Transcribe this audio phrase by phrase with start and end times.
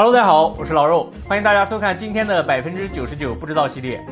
[0.00, 4.02] Hello，大家好，我是老肉，欢迎大家收看今天的百分之九十九不知道系列。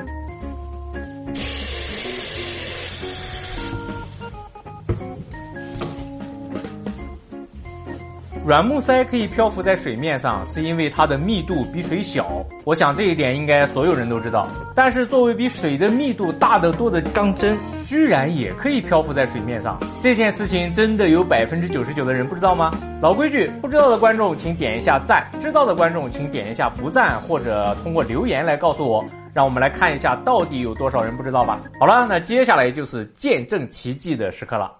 [8.49, 12.43] 软木塞可以漂浮在水面上，是因为它的密度比水小。
[12.65, 14.49] 我想这一点应该所有人都知道。
[14.75, 19.79] 但是作为比水的密度大得多的钢针，居然也可以漂浮在水面上。
[20.01, 22.73] 这件事情真的有百分之九十九的人不知道吗？
[23.03, 29.05] 老规矩，不知道的观众请点一下赞，知道的观众请点一下不赞，或者通过留言来告诉我。
[29.35, 31.61] 让我们来看一下到底有多少人不知道吧。
[31.79, 34.78] 好了，那接下来就是见证奇迹的时刻了。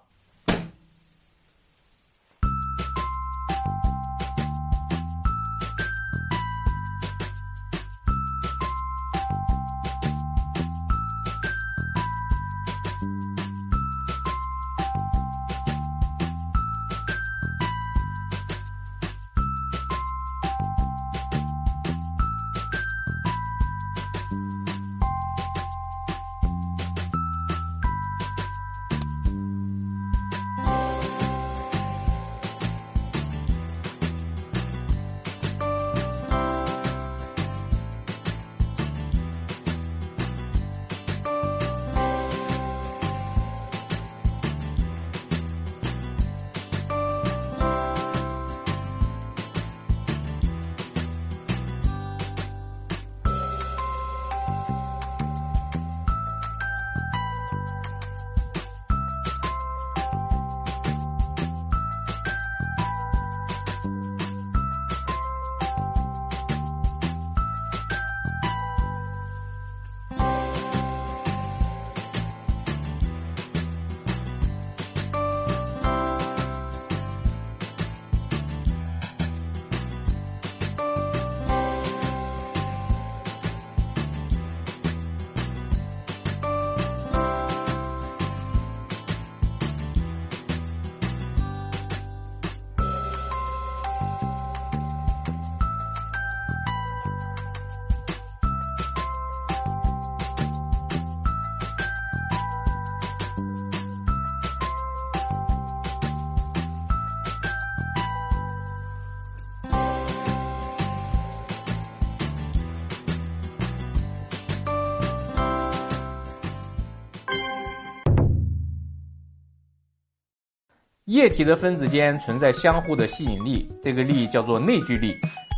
[121.09, 125.17] 液体的分子间存在相互的吸引力，这个力叫做内聚力。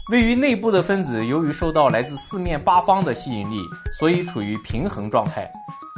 [0.09, 3.57] 位于内部的分子由于受到来自四面八方的吸引力，
[3.99, 5.51] 所以处于平衡状态。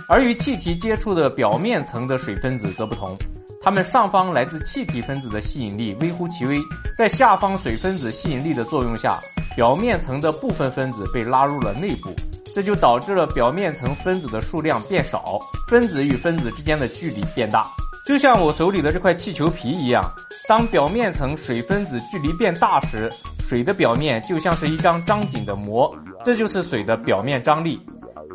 [0.10, 3.16] 而与气体接触的表面层的水分子则不同，
[3.62, 6.58] 它们上方来自气体分子的吸引力微乎其微，
[6.98, 9.20] 在下方水分子吸引力的作用下，
[9.56, 12.10] 表面层的部分分子被拉入了内部，
[12.56, 17.68] 这就导致了表面层分子的数量变少，分子与分子之间的距离变大。
[18.06, 20.04] 就像我手里的这块气球皮一样，
[20.46, 23.10] 当表面层水分子距离变大时，
[23.46, 27.80] 水的表面就像是一张张紧的膜，这就是水的表面张力。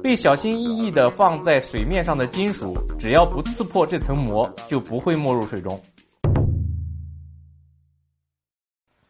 [0.02, 5.78] 被小心翼翼地放在水面上的金属，只要不刺破这层膜，就不会没入水中。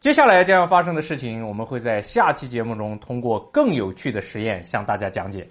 [0.01, 5.49] 接下来将要发生的事情，我们会在下期节目中通过更有趣的实验向大家讲解。